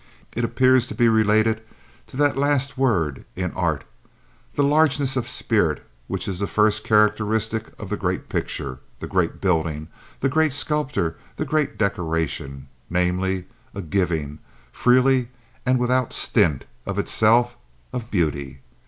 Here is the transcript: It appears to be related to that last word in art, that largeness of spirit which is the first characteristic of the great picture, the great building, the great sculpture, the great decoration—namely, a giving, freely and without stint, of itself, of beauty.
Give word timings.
It 0.31 0.43
appears 0.43 0.87
to 0.87 0.95
be 0.95 1.07
related 1.09 1.61
to 2.07 2.17
that 2.17 2.35
last 2.35 2.75
word 2.75 3.23
in 3.35 3.51
art, 3.51 3.83
that 4.55 4.63
largeness 4.63 5.15
of 5.15 5.27
spirit 5.27 5.85
which 6.07 6.27
is 6.27 6.39
the 6.39 6.47
first 6.47 6.83
characteristic 6.83 7.67
of 7.79 7.91
the 7.91 7.97
great 7.97 8.27
picture, 8.27 8.79
the 8.97 9.05
great 9.05 9.39
building, 9.39 9.89
the 10.19 10.27
great 10.27 10.53
sculpture, 10.53 11.17
the 11.35 11.45
great 11.45 11.77
decoration—namely, 11.77 13.45
a 13.75 13.81
giving, 13.83 14.39
freely 14.71 15.29
and 15.67 15.77
without 15.77 16.13
stint, 16.13 16.65
of 16.87 16.97
itself, 16.97 17.55
of 17.93 18.09
beauty. 18.09 18.61